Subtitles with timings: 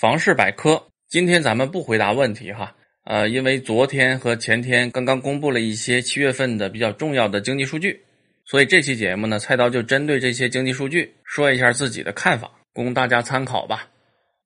[0.00, 2.72] 房事百科，今天咱们不回答问题哈，
[3.04, 8.00] 呃，因为昨天和前天刚刚公布了一些七月份的比较重要的经济数据，
[8.44, 13.88] 所以这期节目呢，菜刀就针对这些经济数据说一下自己的看法，供大家参考吧。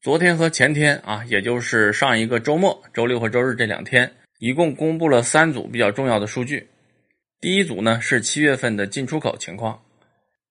[0.00, 6.66] 昨天和前天啊，也就是上一个周末，周六和周日这两天，一共公布了三组比较重要的数据。
[7.42, 9.78] 第一组呢是七月份的进出口情况，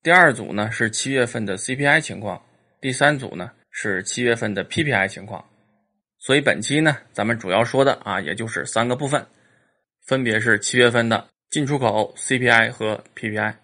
[0.03, 2.39] 第二组呢是七月份的 CPI 情况，
[2.79, 5.43] 第三组呢是七月份的 PPI 情况。
[6.19, 9.25] 所以本期呢，咱们主要说的啊，也就是三个部分，
[10.05, 13.55] 分别是七月份的进出口、CPI 和 PPI。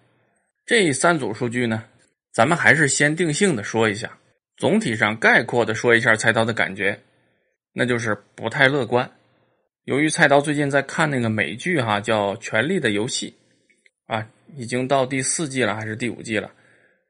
[0.66, 1.84] 这三组数据呢，
[2.32, 4.18] 咱们还是先定性的说一下。
[4.56, 6.98] 总体上概括的说一下菜刀的感觉，
[7.72, 9.08] 那就是不太乐观。
[9.84, 13.36] 由于菜刀最近在看那个美剧哈，叫《权力的游戏》，
[14.12, 16.50] 啊，已经到第四季了还是第五季了？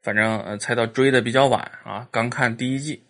[0.03, 3.03] 反正呃，菜刀追的比较晚啊，刚看第一季。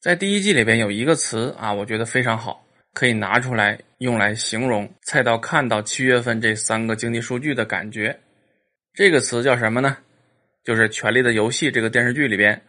[0.00, 8.18] 在第一季里边有一个词啊，我觉得非常好，可以拿出来用来形容菜刀看到七月份这三个经济数据的感觉。
[8.92, 9.96] 这个词叫什么呢？
[10.62, 12.60] 就是《权力的游戏》这个电视剧里边。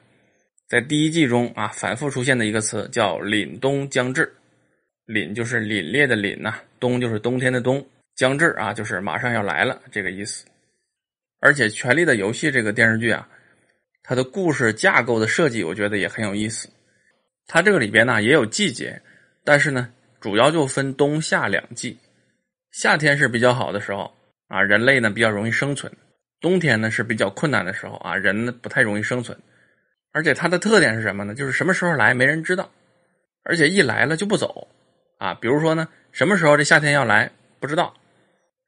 [0.67, 4.33] 在第一季中啊，反复出现的一个词叫“凛冬将至”，
[5.07, 10.45] 凛就是凛冽的凛呐，冬就是冬天的冬，将至啊就是马上要来了这个意思。
[11.39, 13.29] 而且《权力的游戏》这个电视剧啊，
[14.07, 16.69] 它的故事架构的设计，我觉得也很有意思。
[17.47, 19.01] 它这个里边呢也有季节，
[19.43, 19.89] 但是呢
[20.21, 21.97] 主要就分冬夏两季。
[22.71, 24.13] 夏天是比较好的时候
[24.47, 25.91] 啊，人类呢比较容易生存；
[26.39, 29.35] 冬天呢是比较困难的时候啊，人呢不太容易生存。
[30.11, 31.33] 而且它的特点是什么呢？
[31.33, 32.69] 就是什么时候来没人知道，
[33.43, 34.67] 而且一来了就不走，
[35.17, 37.93] 啊，比如说呢，什么时候这夏天要来不知道，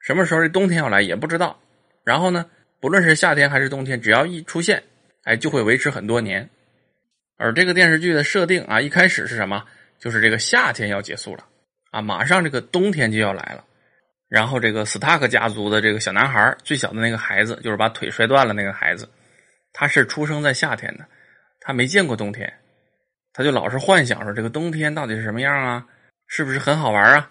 [0.01, 1.59] 什么时候这冬天要来也不知道，
[2.03, 2.49] 然后呢，
[2.81, 4.83] 不论是夏天还是冬天，只要一出现，
[5.27, 6.49] 哎，就会维持很多年。
[7.37, 9.65] 而这个电视剧的设定啊，一开始是什么？
[9.99, 11.43] 就是这个夏天要结束了，
[11.91, 13.65] 啊，马上这个冬天就要来了，
[14.29, 19.09] 然后这个斯塔克家族的这个小男孩，最小的那个孩子，就是把腿摔断了那个孩子，
[19.73, 21.05] 他是出生在夏天的。
[21.59, 22.53] 他没见过冬天，
[23.33, 25.85] 他就老是幻想说这个冬天到底是什么样啊？
[26.27, 27.29] 是不是很好玩啊？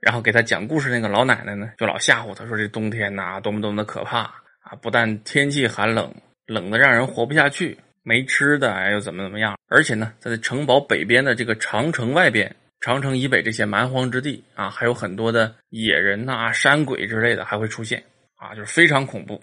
[0.00, 4.18] 然后给他讲故事那个老奶奶呢，就老吓唬他说这冬天呐多么多么的可怕
[4.62, 4.74] 啊！
[4.80, 6.12] 不但天气寒冷，
[6.46, 9.56] 冷的让人活不下去，没吃的哎又怎么怎么样？
[9.68, 18.02] 而且呢，在城堡北边的这个长城外边，长城以北这些蛮荒之地啊，还有很多的野人呐、山鬼之类的还会出现
[18.36, 19.40] 啊，就是非常恐怖。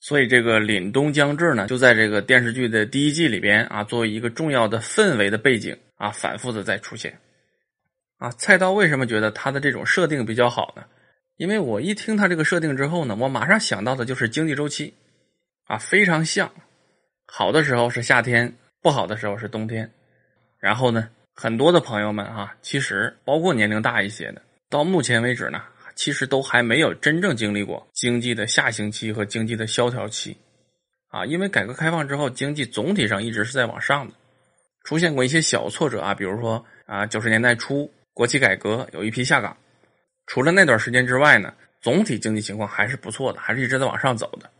[0.00, 7.18] 所以这个凛冬将至呢，就在这个电视剧的第一季里边啊，作为一个重要的氛围的背景啊，反复的在出现。
[8.18, 10.84] 啊，菜刀为什么觉得他的这种设定比较好呢？
[11.36, 14.94] 因为我一听他这个设定之后呢，我马上想到的就是经济周期，
[15.66, 16.50] 啊，非常像。
[17.26, 19.90] 好的时候是夏天，不好的时候是冬天。
[20.58, 25.62] 然后呢，很多的朋友们啊，其实包括年龄大一些的，到目前为止呢。
[25.96, 30.36] 其实都还没有真正经历过经济的下行期和经济的萧条期，
[31.08, 34.12] 啊，因为改革开放之后，经济总体上一直是在往上的，
[34.84, 39.56] 出现过一些小挫折啊，比如说啊，九十年代初国企改革有一批下岗，
[40.26, 44.50] 除了那段时间之外呢，总体经济情况还是不错的，还是一直在往上走的。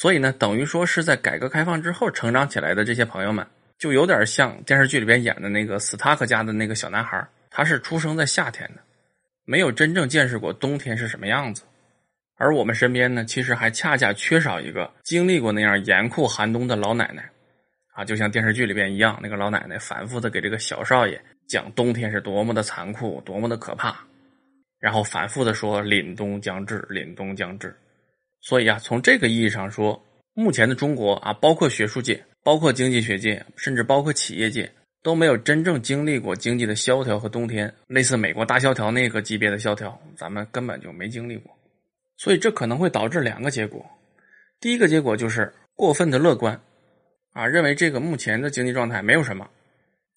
[0.00, 3.46] 所以呢，等于说是在改革开放之后成长起来的这些朋友们，
[3.76, 8.80] 就有点像电视剧里边演的那个斯塔克家的那个小男孩，他是出生在夏天的。
[9.44, 11.64] 没有真正见识过冬天是什么样子，
[12.36, 17.30] 而我们身边呢，其实还恰恰缺少一个经历过那样严酷寒冬的老奶奶，
[17.92, 23.94] 啊，就像电视剧里边一样，那个老奶奶反复的给这个小少爷讲冬天是多么的残酷，多么的可怕，
[24.78, 27.76] 然后反复的说凛冬将至，凛冬将至。
[28.40, 30.02] 所以啊，从这个意义上说，
[30.34, 34.70] 目前的中国啊，包括学术界，包括经济学界，甚至包括企业界。
[35.02, 41.50] 都没有真正经历过经济的萧条和冬天，类似美国大萧条那个级别的萧条，咱们根本就没经历过，
[42.18, 43.82] 所以这可能会导致两个结果。
[44.60, 46.60] 第一个结果就是过分的乐观，
[47.32, 49.48] 啊，认为这个目前的经济状态没有什么，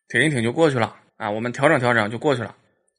[0.09, 2.53] 挺一挺就过去了，啊，我们调整调整就过去了，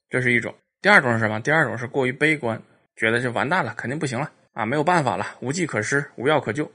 [0.08, 0.54] 这是一种。
[0.80, 1.38] 第二种是什么？
[1.40, 2.58] 第二种是过于悲观，
[2.96, 6.68] 觉得这完蛋了，肯定不行了，啊，没有办法了，无计可施，无药可救。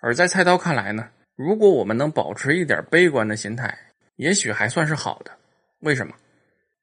[0.00, 3.78] 而在菜刀看来呢，如果我们能保持一点悲观的心态。
[4.16, 5.30] 也许还算是好的，
[5.78, 6.14] 为什么？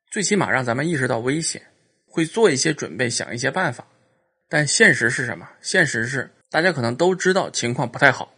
[0.10, 1.62] 最起码让咱们意识到危险，
[2.08, 3.86] 会做一些准备，想一些办法。
[4.50, 5.48] 但现实是什么？
[5.62, 8.34] 现实是大家可能都知道情况不太好，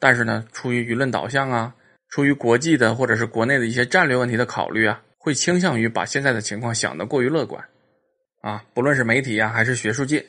[0.00, 1.72] 但是呢，出于舆论导向啊，
[2.08, 7.64] 出于国际的或者是国内的一些战略问题的考虑啊，会倾向于把现在的情况想得过于乐观。
[8.40, 10.26] 啊，不论是媒体啊，还是学术界，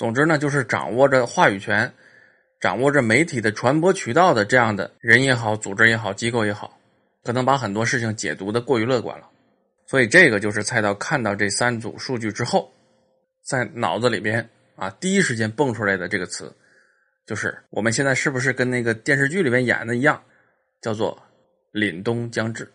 [0.00, 1.92] 总之呢，就是掌握着话语权、
[2.58, 6.80] 掌握着媒体的传播渠道的这样的人也好，组织也好，机构也好。
[7.22, 9.28] 可能把很多事情解读的过于乐观了。
[9.86, 12.72] 所以这个就是蔡刀看到这三组数据之后，
[13.42, 16.50] 在脑子里边啊第一时间蹦出来的这个词，
[17.26, 20.22] 就是我们现在是不是跟那个电视剧里面演的一样，
[20.80, 21.22] 叫做
[21.74, 22.66] 凛冬将至。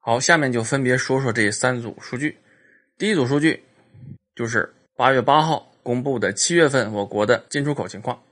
[0.00, 2.36] 好，下面就分别说说这三组数据。
[2.98, 3.62] 第一组数据
[4.34, 8.22] 就是八月八号公布的七月份我国的进出口情况。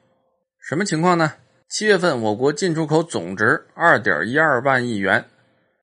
[0.58, 1.34] 什么情况呢？
[1.68, 5.24] 七月份我国进出口总值二点一二万亿元，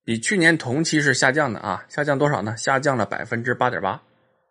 [0.03, 2.55] 比去年同期是下降的啊，下降多少呢？
[2.57, 4.01] 下降了百分之八点八，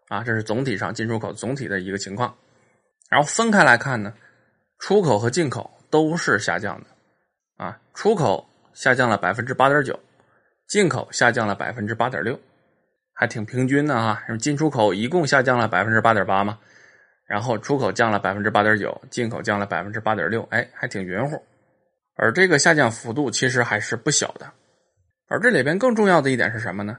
[0.08, 2.34] 啊，这是总体上进出口总体的一个情况。
[3.08, 4.14] 然后分开来看呢，
[4.78, 6.86] 出口和进口都是下降的，
[7.64, 9.98] 啊，出口下降了百分之八点九。
[10.66, 12.40] 进口下降了百分之八点六，
[13.14, 14.20] 还挺平均的啊。
[14.40, 16.58] 进出口一共下降了百分之八点八嘛，
[17.26, 21.42] 然后出口降了百分之八点九，进口降了百分之八点六，哎，还挺匀乎。
[22.14, 24.50] 而这个下降幅度其实还是不小的。
[25.28, 26.96] 而这里边更重要的一点是什么呢？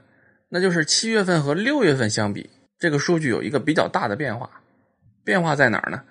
[0.48, 2.48] 那就是七月份和六月份相比，
[2.78, 4.50] 这个数据有一个比较大的变化。
[5.24, 6.02] 变化在哪儿呢？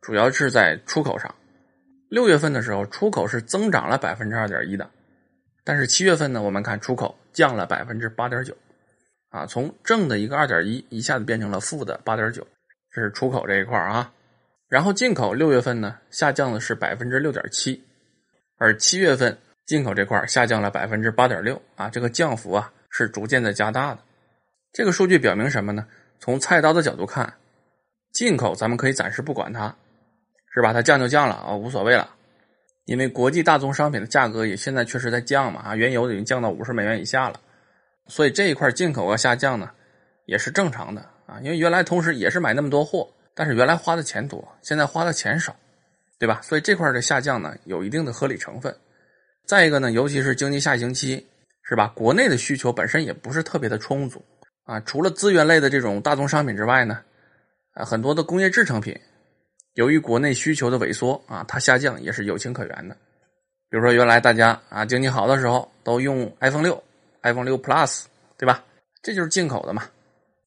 [0.00, 1.34] 主要是在出口上。
[2.08, 4.88] 六月份的时候，出口是增长了百分之二点一的。
[5.62, 8.56] 但是七月份呢，我们看出口降了百分之八点九，
[9.28, 12.44] 啊，从正的一个二点一一下子变成了负的八点九，
[12.92, 14.12] 这是出口这一块啊。
[14.68, 17.82] 然后进口六月份呢下降的是百分之六点七，
[18.56, 24.00] 而七月份进口这块下降了百分之八点六，啊，这个降幅啊是逐渐的加大的。
[24.72, 25.86] 这个数据表明什么呢？
[26.20, 27.32] 从菜刀的角度看，
[28.12, 29.74] 进口咱们可以暂时不管它，
[30.54, 30.72] 是吧？
[30.72, 32.14] 它降就降了啊，无所谓了。
[32.84, 37.40] 因为国际大宗商品的价格也现在确实在降嘛啊，原油已经降到五十美元以下了，
[38.06, 39.70] 所以这一块进口要下降呢，
[40.26, 41.38] 也是正常的啊。
[41.42, 45.54] 因为原来同时也是买那么多货，但是原来花的钱多，现在花的钱少，
[46.18, 46.40] 对吧？
[46.42, 48.74] 所以这块的下降呢，有一定的合理成分。
[49.46, 51.24] 再一个呢，尤其是经济下行期，
[51.62, 51.92] 是吧？
[51.94, 54.24] 国内的需求本身也不是特别的充足
[54.64, 57.00] 啊，除了资源类的这种大宗商品之外呢，
[57.74, 58.98] 啊，很多的工业制成品。
[59.74, 62.96] 由于国内需求的萎缩啊，它下降也是有情可原的。
[63.70, 66.82] 比如说，原来大家啊经济好的时候都用 iPhone 六、
[67.22, 68.02] iPhone 六 Plus，
[68.36, 68.64] 对吧？
[69.00, 69.84] 这就是进口的嘛。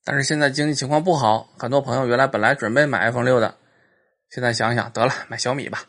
[0.06, 3.56] 但是现在经济情况不好，很多朋友原来本来准备买 iPhone 六的，
[4.30, 5.86] 现在想想得了，买小米吧。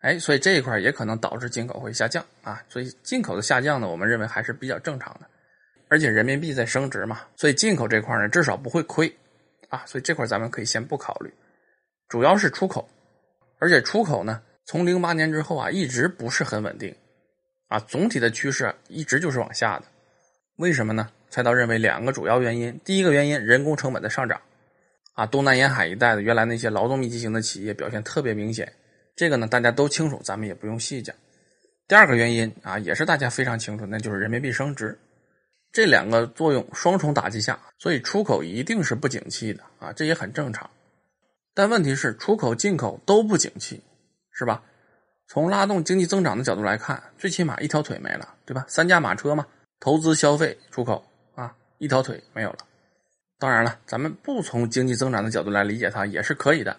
[0.00, 2.62] 哎，所以这一块也可能导致进口会下降啊。
[2.68, 5.26] 所以进口的下降呢，我们认为还是比较正常的。
[5.88, 9.12] 而且人民币在升值嘛，所以进口这块呢至少不会亏
[9.68, 9.82] 啊。
[9.86, 11.32] 所以这块咱们可以先不考虑。
[12.08, 12.88] 主要是出口，
[13.58, 16.94] 而且出口呢，从零八年之后啊，一直不是很稳定，
[17.68, 19.84] 啊，总体的趋势一直就是往下的。
[20.56, 21.10] 为什么呢？
[21.32, 22.78] 菜刀认为两个主要原因。
[22.84, 24.38] 第一个原因，人工成本的上涨，
[25.14, 28.70] 啊，东南沿海一带的原来那些劳动密集型的企业表现特别明显，
[29.16, 31.16] 这个呢大家都清楚，咱们也不用细讲。
[31.88, 34.98] 第二个原因啊，也是大家非常清楚，那就是人民币升值，
[35.72, 40.68] 这两个作用双重打击下，所以出口一定是不景气的啊，这也很正常。
[41.54, 43.82] 但问题是，出口、进口都不景气，
[44.32, 44.62] 是吧？
[45.28, 48.66] 从拉动经济增长的角度来看，最起码一条腿没了，对吧？
[48.68, 49.46] 三驾马车嘛，
[49.80, 51.02] 投资、消费、出口，
[51.82, 52.58] 一条腿没有了。
[53.40, 56.76] 当然了，咱们不从经济增长的角度来理解它也是可以的。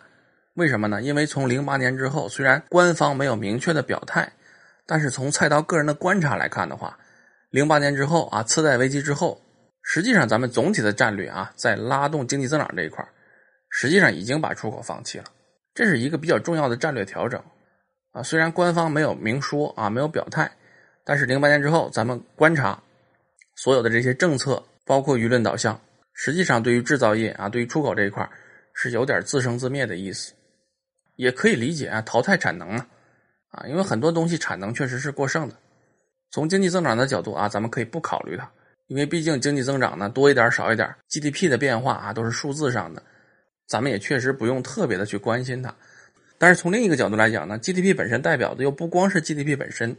[0.54, 1.02] 为什么呢？
[1.02, 4.32] 因为从零八年之后，虽然官方没有明确的表态，
[4.86, 6.98] 但是从菜刀个人的观察来看的话，
[7.50, 9.42] 零八年之后啊，次贷危机之后，
[9.82, 13.06] 实际上咱们总体的战略啊，在拉动经济增长这一块
[13.70, 15.26] 实际上已经把出口放弃了，
[15.74, 17.44] 这是一个比较重要的战略调整，
[18.14, 20.50] 啊，虽然官方没有明说啊，没有表态，
[21.04, 22.82] 但是零八年之后，咱们观察
[23.56, 25.80] 所有的这些政策，包括舆论导向，
[26.14, 28.30] 实际上对于制造业啊，对于出口这一块
[28.74, 30.34] 是有点自生自灭的意思，
[31.16, 32.88] 也可以理解啊，淘汰产能啊，
[33.50, 35.56] 啊，因为很多东西产能确实是过剩的。
[36.32, 38.52] 从经济增长的角度啊，咱们可以不考虑它，
[38.88, 43.02] 因为毕竟经济增长呢多一点少一点，GDP 的变化啊都是数字上的。
[43.68, 45.74] 咱们也确实不用特别的去关心它，
[46.38, 49.96] 但是从另一个角度来讲呢，GDP 本身代表的又不光是 GDP 本身，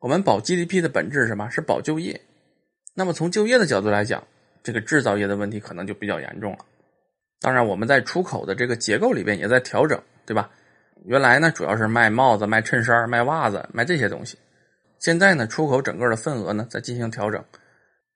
[0.00, 1.48] 我们保 GDP 的本质是什么？
[1.50, 2.20] 是保就业。
[2.94, 4.22] 那么从就业的角度来讲，
[4.62, 6.58] 这个制造业的问题可能就比较严重了。
[7.40, 10.50] 当然，我们在出口的这个结构里边也在调整，对吧？
[11.06, 14.36] 原来呢主要是卖帽子、卖衬衫、卖袜子、卖这些东西，
[14.98, 17.42] 现在呢出口整个的份额呢在进行调整，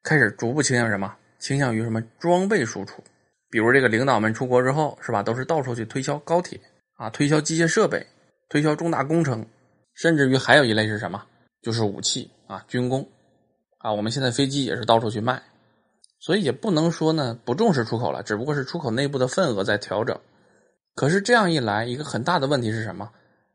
[0.03, 1.15] 开始逐步倾向什么？
[1.39, 3.03] 倾向于什么装备输出。
[3.51, 5.23] 比如这个领导们出国之后，是吧？
[5.23, 6.61] 都是到处去推销高铁
[6.97, 8.07] 啊，推销机械设备，
[8.49, 9.47] 推销重大工程，
[9.95, 11.25] 甚至于还有一类是什么？
[11.63, 13.09] 就是武器啊，军工
[13.85, 13.93] 啊。
[13.93, 15.43] 我们现在飞机也是到处去卖，
[16.19, 20.19] 所以也不能说呢不重视出口了，只不过是出口内部的份额在调整。
[20.95, 23.11] 可是这样一来，一个很大的问题是什么？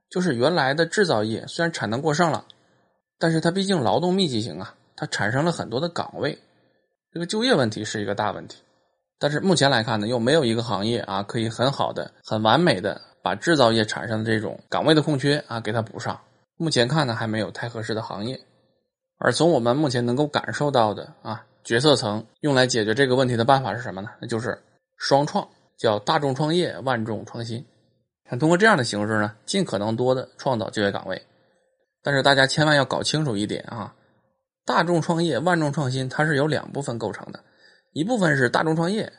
[0.09, 2.45] 就是原来的制造业虽然产能过剩了，
[3.17, 6.37] 但是它毕竟劳动密集型啊，它产生了很多的岗位，
[7.13, 8.57] 这个就业问题是一个大问题。
[9.19, 16.19] 但是目前来看呢，又没有一个行业啊可以很好的、很完美的把制造业产生的这种岗位的空缺啊给它补上。
[16.57, 18.39] 目前看呢，还没有太合适的行业。
[19.19, 24.09] 而从我们目前能够感受到的啊，决策层用来解决这个问题的办法是什么呢？
[24.19, 24.57] 那就是
[24.97, 25.47] 双创，
[25.77, 27.63] 叫大众创业，万众创新。
[28.29, 31.21] 想通过这样的形式呢，尽可能多的创造就业岗位。
[32.01, 33.93] 但是大家千万要搞清楚一点啊，
[34.65, 37.39] 大众创业、万众创新，它是由两部分构成的。
[37.91, 39.11] 一部分是大众创业，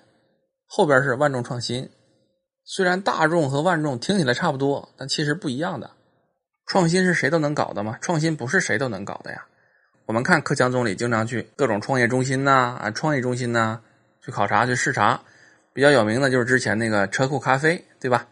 [0.67, 1.91] 后边是万众创新。
[2.65, 5.91] 虽然大众和万众听起来差不多，但其实不一样的。
[6.67, 7.99] 创新是谁都能搞的吗？
[8.01, 9.45] 创新不是谁都能搞的呀。
[10.11, 13.81] 我们看克强总理经常去各种创业中心呐、啊创业中心呐
[14.21, 15.21] 去考察、去视察。
[15.73, 18.27] 比较有名的就是之前那个车库咖啡，对吧？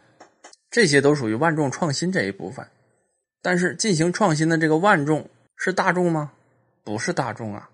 [0.72, 2.66] 这些都属于万众创新这一部分。
[3.40, 6.32] 但是进行创新的这个万众是大众吗？
[6.82, 7.70] 不是大众啊。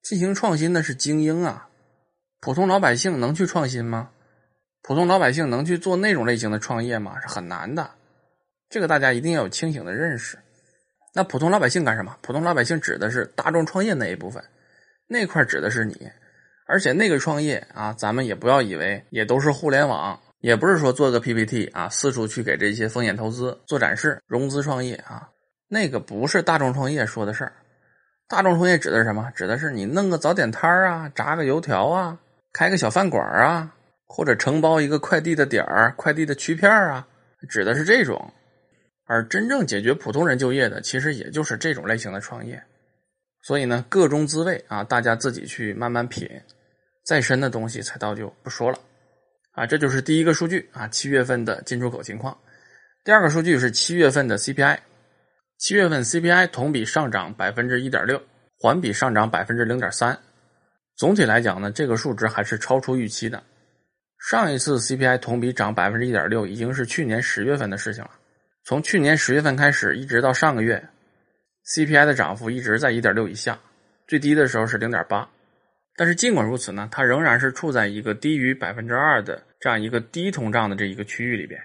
[0.00, 1.68] 进行创新的是精英啊。
[2.40, 4.08] 普通老百姓能去创新吗？
[4.80, 7.20] 普通老百姓能去做那种类型的创业吗？
[7.20, 7.90] 是很难的，
[8.70, 10.38] 这个大家一定要有清醒的认识。
[11.16, 12.14] 那普通老百姓干什么？
[12.20, 14.44] 普通老百姓指的是大众创业那一部分，
[15.06, 15.96] 那块指的是你。
[16.66, 25.26] 而且那个创业啊，咱们也不要以为也都是互联网，也不是说做个 PPT 啊，四处去给这些风险投资做展示、融资创业啊，
[25.68, 27.52] 那个不是大众创业说的事儿。
[28.28, 29.32] 大众创业指的是什么？
[29.34, 32.18] 指的是你弄个早点摊啊，炸个油条啊。
[32.52, 33.72] 开个小饭馆啊，
[34.04, 37.08] 或者承包一个快递的点儿、快递的区片啊，
[37.48, 38.30] 指的是这种。
[39.06, 42.62] 而真正解决普通人就业的，其实也就是这种类型的创业。
[43.42, 46.28] 所以呢，各中滋味啊，大家自己去慢慢品。
[47.04, 48.78] 再深的东西，菜刀就不说了。
[49.52, 52.36] 啊，这就是第一个数据啊，七月份的进出口情况。
[53.04, 54.76] 第二个数据是七月份的 CPI，
[55.58, 58.20] 七月份 CPI 同比上涨百分之一点六，
[58.58, 60.18] 环比上涨百分之零点三。
[60.96, 63.40] 总体来讲呢，这个数值还是超出预期的。
[64.18, 68.10] 上一次 CPI 同比涨百分之一点六，已经是去年十月份的事情了。
[68.66, 70.84] 从去年十月份开始，一直到上个月
[71.66, 73.56] ，CPI 的涨幅一直在一点六以下，
[74.08, 75.30] 最低的时候是零点八。
[75.94, 81.62] 但是尽管如此呢，它仍然是处在一个低于百分之二的这样一个低通胀的这一个区域里边。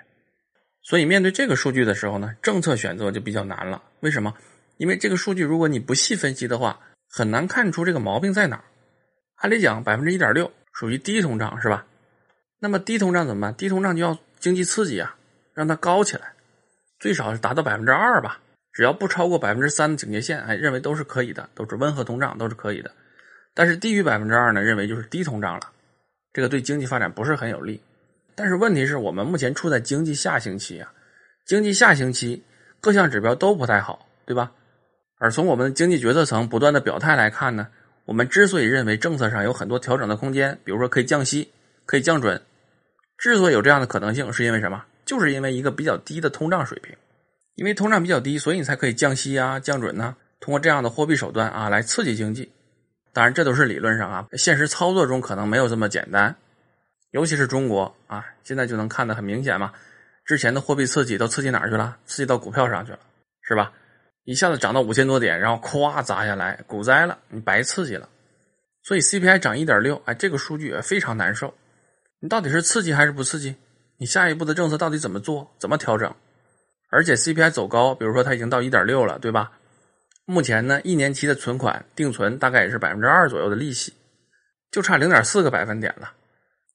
[0.84, 3.82] 所以面对这个数据的时候呢，政策选择就比较难了。
[4.02, 4.32] 为什么？
[4.78, 6.80] 因为这个数据如果你不细分析的话，
[7.10, 8.64] 很难看出这个毛病在哪儿。
[9.38, 11.84] 按理讲，百分之一点六属于低通胀，是吧？
[12.60, 13.56] 那么低通胀怎么办？
[13.56, 15.16] 低通胀就要经济刺激啊，
[15.56, 16.34] 让它高起来，
[17.02, 18.40] 最少是达到百分之二吧。
[18.72, 22.90] 只要不超过百分之三的警戒线，哎，认为都是可以的，都是温和通胀，都是可以的。
[23.54, 25.62] 但是低于百分之二呢，认为就是低通胀了，
[26.32, 27.82] 这个对经济发展不是很有利。
[28.34, 30.90] 但是问题是我们目前处在经济下行期啊，
[31.46, 32.42] 经济下行期
[32.80, 34.50] 各项指标都不太好，对吧？
[35.20, 37.68] 而从我们的经济决策层不断的表态来看呢？
[38.06, 41.52] 我们之所以认为政策上有很多调整的空间，比如说可以降息、
[41.86, 42.42] 可以降准，
[43.18, 44.84] 之所以有这样的可能性，是因为什么？
[45.12, 46.96] 就是因为一个比较低的通胀水平，
[47.56, 52.50] 因为通胀比较低，所以你才可以降息啊、降准呢，通过这样的货币手段啊来刺激经济。
[53.12, 56.34] 当然，这都是理论上啊，现实操作中可能没有这么简单。
[57.10, 59.74] 尤其是中国啊，现在就能看得很明显嘛，
[60.24, 61.98] 之前的货币刺激都刺激哪儿去了？
[62.06, 63.00] 刺激到股票上去了，
[63.42, 63.74] 是吧？
[64.24, 68.08] 一下子涨到五千多点，然后咵砸下来，股灾了，你白刺激了。
[68.82, 71.54] 所以 CPI 涨一点六，哎，这个数据也非常难受。
[72.22, 73.58] 你到底是刺激还是不刺激？
[74.02, 75.48] 你下一步的政策到底怎么做？
[75.60, 76.12] 怎么调整？
[76.90, 79.52] 而且 CPI 走高，比如说它已经到一点六了，对吧？
[80.26, 83.94] 目前呢，一年期的存款定存大概也是百分之二左右的利息，
[84.72, 86.14] 就差零点四个百分点了。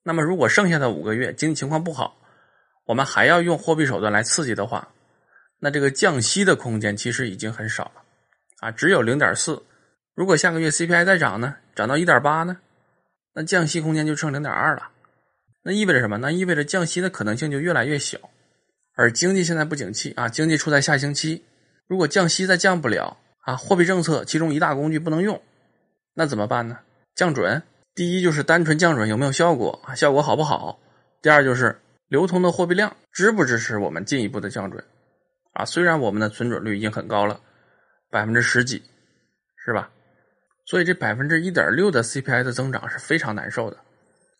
[0.04, 2.16] 那么如果剩下的五个月经济情况不好，
[2.84, 4.86] 我们还要用货币手段来刺激的话，
[5.58, 8.02] 那这个降息的空间其实已经很少了，
[8.60, 9.60] 啊，只有零点四。
[10.14, 12.58] 如果下个月 CPI 再涨呢，涨到一点八呢，
[13.34, 14.90] 那降息空间就剩零点二了。
[15.68, 16.16] 那意味着什么？
[16.18, 18.16] 那意味着降息的可能性就越来越小。
[18.94, 21.42] 而经济现在不景气啊，经济处在下行期，
[21.88, 25.42] 如果降息再降不了啊，货币政策其中一大工具不能用，
[26.14, 26.78] 那怎么办呢？
[27.16, 27.60] 降准，
[27.96, 29.92] 第一就是单纯降准有没有效果啊？
[29.96, 30.78] 效果好不好？
[31.20, 34.84] 第二就是流通的货币量支不支持我们进一步的降准？
[35.52, 37.40] 啊，虽然我们的存准率已经很高了，
[38.08, 38.80] 百分之十几，
[39.64, 39.90] 是吧？
[40.64, 43.76] 所以这百分之一点六的 CPI 的增长是非常难受的。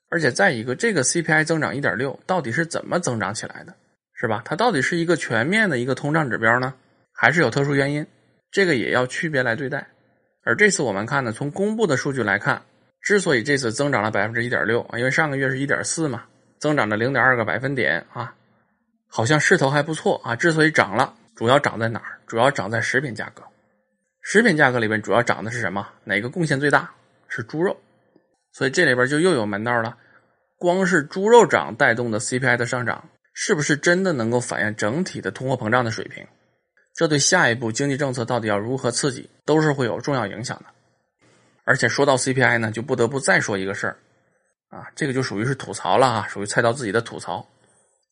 [0.09, 3.75] 而且再一个，这个 CPI 增长一点六到底是怎么增长起来的，
[4.15, 4.43] 是吧？
[4.45, 6.75] 它到底是一个全面的一个通胀指标呢，
[7.13, 8.07] 还是有特殊原因？
[8.51, 9.87] 这个也要区别来对待。
[10.45, 12.63] 而这次我们看呢，从公布的数据来看，
[13.01, 16.25] 之所以这次增长了百分之一点六啊，因为上个月是一点四嘛，
[16.61, 18.35] 增长了零点二个百分点啊。
[19.09, 20.35] 好像势头还不错啊！
[20.35, 22.19] 之所以涨了，主要涨在哪儿？
[22.27, 23.43] 主要涨在食品价格。
[24.21, 25.89] 食品价格里边主要涨的是什么？
[26.05, 26.91] 哪个贡献最大？
[27.29, 27.77] 是猪肉。
[28.57, 29.99] 所以这里边就又有门道了。
[30.57, 36.27] 光是猪肉涨带动的 CPI 的上涨，是不是真的能够反映整体的通货膨胀的水平？
[36.95, 40.65] 这对下一步经济政策到底要如何刺激，都是会有重要影响的。
[41.65, 43.99] 而且说到 CPI 呢，就不得不再说一个事儿，
[44.71, 47.47] 啊，这个就属于是吐槽了啊，属于菜刀自己的吐槽。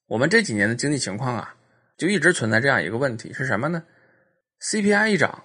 [0.08, 1.54] 我们这几年的经济情况啊，
[1.96, 3.82] 就一直存在这样一个问题，是什么呢
[4.60, 5.42] ？CPI 一涨。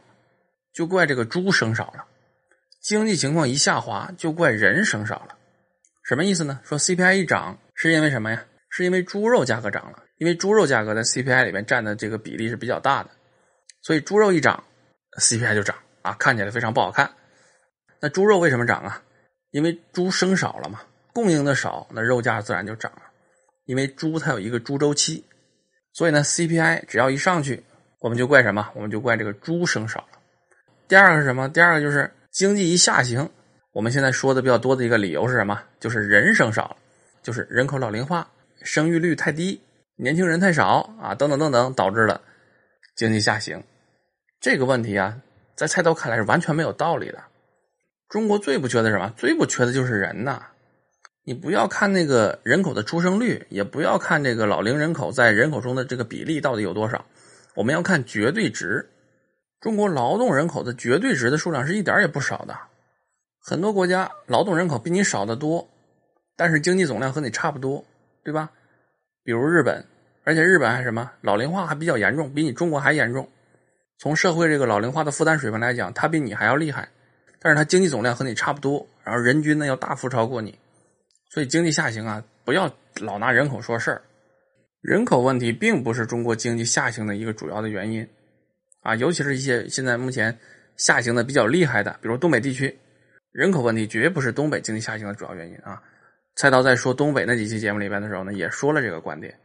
[0.73, 2.05] 就怪这个猪生少了，
[2.81, 5.35] 经济情况一下滑，就怪人生少了，
[6.03, 6.59] 什么意思呢？
[6.63, 8.43] 说 CPI 一涨是因为什么呀？
[8.69, 13.09] 是因为猪肉价格涨了，因为猪肉价格在 CPI 里面占的这个比例是比较大的，
[13.81, 14.63] 所以猪肉一涨
[15.19, 17.11] ，CPI 就涨啊，看起来非常不好看。
[17.99, 19.01] 那猪肉为什么涨啊？
[19.51, 20.81] 因为猪生少了嘛，
[21.11, 23.01] 供应的少，那肉价自然就涨了。
[23.65, 25.25] 因为猪它有一个猪周期，
[25.93, 27.63] 所以呢，CPI 只要一上去，
[27.99, 28.69] 我们就怪什么？
[28.75, 30.19] 我们就怪这个猪生少了。
[30.87, 31.49] 第二个是什么？
[31.49, 33.29] 第二个就是经济一下行，
[33.73, 35.61] 我们现在说的比较多的一个理由是什么？
[35.79, 36.77] 就是人生少了，
[37.23, 38.29] 就是人口老龄化，
[38.61, 39.59] 生育率太低，
[39.95, 42.21] 年轻人太少啊，等等等等，导致了
[42.95, 43.63] 经济下行。
[44.39, 45.17] 这个问题啊，
[45.55, 47.23] 在菜刀看来是完全没有道理的。
[48.07, 49.13] 中国最不缺的什么？
[49.17, 50.41] 最不缺的就是人呐！
[51.25, 57.05] 你不要看那个人口的出生率，也不要看这个老龄人口在人口中的这个比例到底有多少，
[57.55, 58.87] 我们要看绝对值。
[59.59, 62.57] 中国劳动人口的绝对值的数量是一点也不少的，
[63.41, 65.67] 很多国家劳动人口比你少得多，
[66.37, 67.83] 但是经济总量和你差不多，
[68.23, 68.49] 对吧？
[69.23, 69.85] 比如日本，
[70.23, 73.27] 而且日本还什么老龄化还比较严重，比你中国还严重。
[73.97, 76.87] 从社会这个老龄化的负担水平来讲，它比你还要厉害，
[77.39, 80.57] 但是它经济总量和你差不多，然后人均呢要大幅超过你，
[81.31, 84.01] 所以经济下行啊，不要老拿人口说事儿，
[84.79, 88.07] 人口问题并不是中国经济下行的一个主要的原因。
[88.81, 90.37] 啊，尤其是一些现在目前
[90.77, 92.79] 下行的比较厉害的，比如东北地区，
[93.31, 95.81] 人口问题绝不是东北经济下行的主要原因啊。
[96.35, 99.37] 菜刀在说东北那几期节目里边的时候呢，也说了这个观点，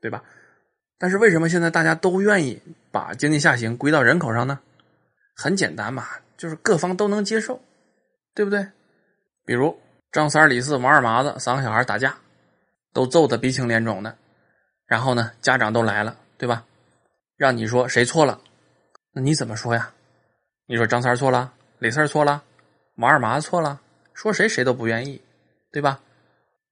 [0.00, 0.22] 对吧？
[0.98, 4.58] 但是为什么现在大家都愿意把经济下行归到人口上呢？
[5.36, 7.60] 很简单嘛，就是各方都能接受，
[8.34, 8.66] 对不对？
[9.44, 9.78] 比如
[10.12, 12.16] 张三李四王二麻子三个小孩打架，
[12.92, 14.16] 都揍得鼻青脸肿的，
[14.86, 16.64] 然后呢，家长都来了，对吧？
[17.36, 18.40] 让你说谁错了？
[19.12, 19.92] 那你怎么说呀？
[20.66, 22.42] 你说张三错了，李四错了，
[22.96, 23.80] 王二麻子错了，
[24.14, 25.20] 说谁谁都不愿意，
[25.72, 26.00] 对吧？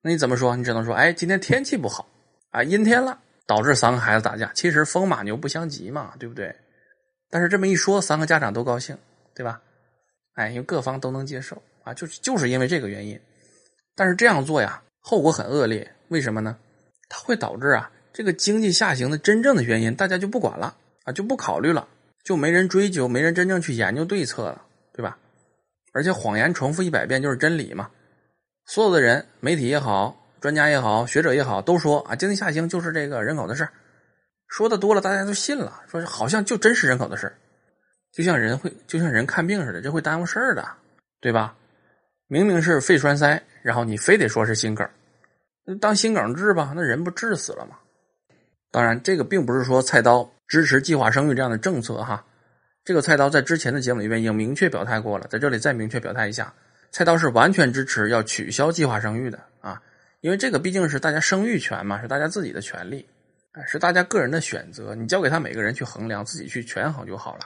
[0.02, 0.54] 那你怎么说？
[0.54, 2.08] 你只能说，哎，今天天气不好
[2.50, 4.52] 啊，阴天了，导致三个孩子打架。
[4.54, 6.54] 其实风马牛不相及嘛，对不对？
[7.28, 8.96] 但是这么一说，三个家长都高兴，
[9.34, 9.60] 对吧？
[10.34, 13.20] 哎，因为各方都能接受啊，就就是因为这个原因。
[13.96, 15.92] 但是这样做呀，后果很恶劣。
[16.06, 16.56] 为什么呢？
[17.08, 21.88] 它会导致啊，这个经济下行的真正的原因，大家就不管了啊，就不考虑了。
[22.28, 24.60] 就没人追究，没人真正去研究对策了，
[24.92, 25.16] 对吧？
[25.94, 27.88] 而且谎言重复一百遍就是真理嘛。
[28.66, 33.66] 所有的人，媒体也好，专家也好，学者也好，都说啊，经济下行就是这个人口的事
[34.46, 37.34] 说的多了，大家都信了，说好像就真是人口的事
[38.12, 40.68] 就像人会，就像人看病似的，这会耽误事儿的，
[41.22, 41.56] 对吧？
[42.26, 44.86] 明明是肺栓塞，然后你非得说是心梗，
[45.80, 47.78] 当心梗治吧，那人不治死了吗？
[48.70, 50.30] 当然，这个并不是说菜刀。
[50.48, 52.24] 支持计划生育这样的政策，哈，
[52.84, 56.52] 这个菜刀在之前的节目里面已经明确表态过了，在这里再明确表态一下，
[56.90, 59.80] 菜刀是完全支持要取消计划生育的啊，
[60.22, 63.06] 因为这个毕竟是大家生育权嘛，是大家自己的权利，
[63.66, 67.40] 是大家个人的选择，你交给他每个人去衡量，自己去权衡就好了，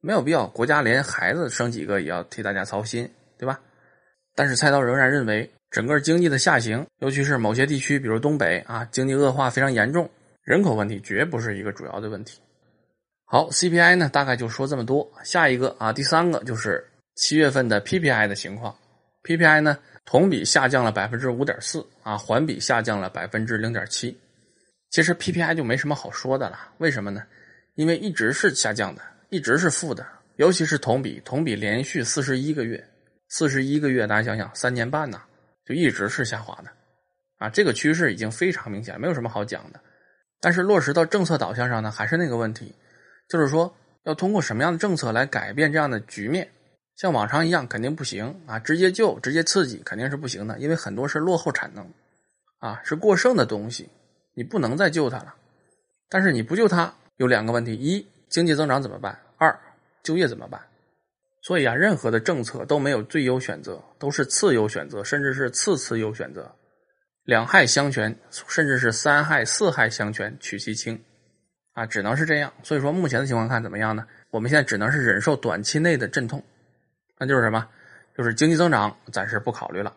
[0.00, 3.60] 没有必要国家连孩子生几个也要替大家操心，对吧？
[4.34, 10.10] 但是菜刀仍然认为，整个经济的下行，尤其是某些地区，比如东北啊，经济恶化非常严重。
[10.44, 12.38] 人口问题绝不是一个主要的问题。
[13.24, 15.10] 好，CPI 呢，大概就说这么多。
[15.24, 18.76] 下一个啊，第三个就是七月份的 PPI 的情况。
[19.22, 24.14] PPI 呢，同比下降了百分之五点四啊，环比下降了百分之零点七。
[24.90, 27.24] 其实 PPI 就没什么好说的了，为什么呢？
[27.74, 32.86] 因为一直是下降的，一直是负的，尤其是同比，同比连续四十一个月，
[33.30, 35.22] 四十一个月，大家想想，三年半呢，
[35.64, 36.70] 就一直是下滑的
[37.38, 37.48] 啊。
[37.48, 39.80] 这个趋势已经非常明显，没有什么好讲的。
[40.44, 42.74] 但是落实到政策导向上呢，还是那个问题，
[43.30, 46.46] 就是说要通过什么样的政策来改变这样的局面？
[46.96, 51.90] 像往常一样肯定不行啊，直接救、直接刺激肯定是不行的，因为很多是落后产能，
[52.58, 53.88] 啊，是过剩的东西，
[54.34, 55.34] 你不能再救它了。
[56.10, 59.18] 但是你不救它，有两个问题：一，经济增长怎么办？
[59.38, 59.58] 二，
[60.02, 60.60] 就业怎么办？
[61.40, 66.54] 所以啊，任何的政策都没有最优选择，都是次优选择，甚至是次次优选择。
[67.24, 71.02] 两害相权，甚至是三害、四害相权，取其轻。
[71.72, 72.52] 啊，只能是这样。
[72.62, 74.06] 所以说目前的情况看怎么样呢？
[74.30, 76.42] 我们现在只能是忍受短期内的阵痛，
[77.18, 77.66] 那就是什么？
[78.16, 79.92] 就是经济增长暂时不考虑了，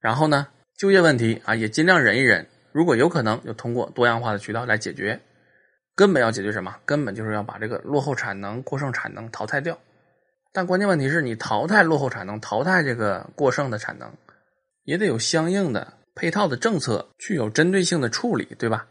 [0.00, 5.18] 然后呢，就业问题啊也尽量忍一忍，如果有可能，就通过多样化的渠道来解决。
[5.94, 6.76] 根本要解决什么？
[6.84, 9.78] 根本就是要把这个落后产能、过剩产能淘汰掉。
[10.52, 14.12] 但关键问题是你淘汰落后产能、淘汰这个过剩的产能，
[14.84, 18.84] 也得有相应的配套的政策去有针对性的处理，对吧？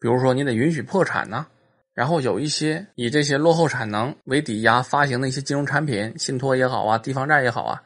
[0.00, 1.46] 比如说你得允许破产呢，
[1.92, 7.82] 然后有一些以这些落后产能为抵押发行的一些金融产品，信托也好啊，地方债也好啊，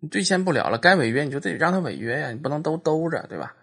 [0.00, 3.54] 你兑现不了了，该违约你就得让它违约呀，你不能都兜着，对吧？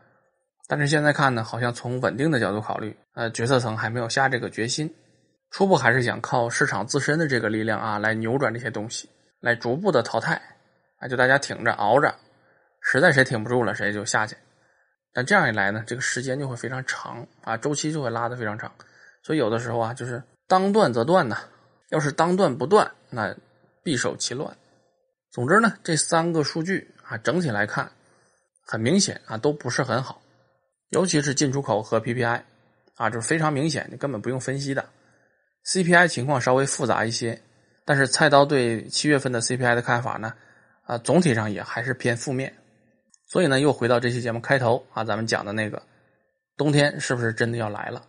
[0.67, 4.91] 但是现在看呢，好像从稳定的角度考虑，呃，决策层还没有下这个决心，
[5.51, 10.41] 初步还是想靠市场自身的这个力量啊，来扭转这些东西，来逐步的淘汰，
[10.99, 12.13] 啊，就大家挺着熬着，
[12.87, 14.37] 实在谁挺不住了，谁就下去。
[15.11, 18.71] 但这样一来呢，这个时间就会非常长啊，周期就会拉得非常长，
[19.23, 21.37] 所以有的时候啊，就是当断则断呢，
[21.89, 23.35] 要是当断不断，那
[23.81, 24.55] 必受其乱。
[25.31, 27.89] 总之呢，这三个数据啊，整体来看，
[28.67, 30.21] 很明显啊，都不是很好。
[30.89, 32.41] 尤其是进出口和 PPI，
[32.97, 34.85] 啊，就是非常明显，你根本不用分析的。
[35.65, 37.41] CPI 情况稍微复杂一些，
[37.83, 40.33] 但是菜刀对七月份的 CPI 的看法呢，
[40.83, 42.53] 啊，总体上也还是偏负面。
[43.27, 45.81] 所以呢，又回到这期节目开头啊，咱们讲的那个
[46.55, 48.05] 冬天是不是真的要来了？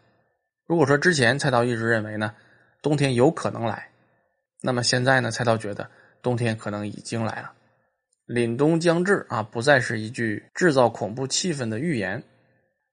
[0.67, 2.35] 如果说之前菜刀一直认为呢，
[2.83, 3.89] 冬天有可能来，
[4.61, 5.89] 那么现在呢，菜刀觉得
[6.23, 7.53] 冬天可能已经来了。
[8.27, 12.23] 凛冬将至啊，不再是一句制造恐怖气氛的预言。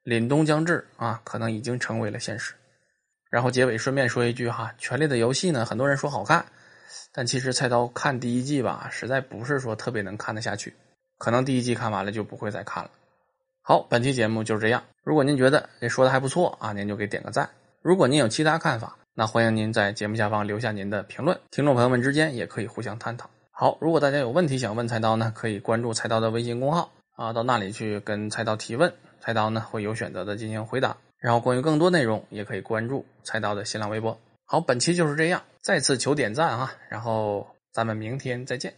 [0.06, 2.54] 凛冬将至啊，可能已经成为了现实。
[3.32, 6.46] 然后结尾顺便说一句哈，《权力的游戏》呢，很多人说好看，
[7.12, 10.72] 但其实菜刀看第一季吧，实在不是说特别能看得下去，
[11.24, 12.90] 可能第一季看完了就不会再看了。
[13.62, 14.84] 好，本期节目就是这样。
[15.06, 17.50] 如果您觉得这说的还不错啊，您就给点个赞。
[17.82, 21.40] 如果您有其他看法，那欢迎您在节目下方留下您的评论。
[21.50, 23.30] 听众朋友们之间也可以互相探讨。
[23.52, 28.92] 好，如果大家有问题想问菜刀呢，可以关注菜刀的微信公号啊，到那里去跟菜刀提问。
[29.22, 34.20] 菜刀呢会有选择的进行回答，然后关于更多内容也可以关注菜刀的新浪微博。
[34.44, 38.74] 好，本期就是这样，再次求点赞啊，然后咱们明天再见。